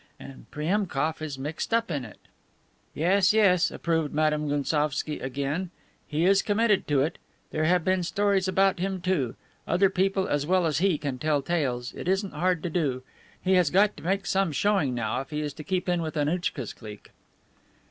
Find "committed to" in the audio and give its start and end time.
6.41-7.03